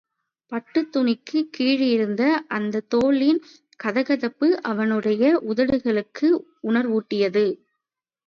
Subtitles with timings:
[0.51, 2.23] பட்டுத் துணிக்குக் கீழேயிருந்த
[2.47, 3.41] அந்தத் தோளின்
[3.79, 6.29] கதகதப்பு அவனுடைய உதடுகளுக்கு
[6.63, 7.45] உணர்வூட்டியது.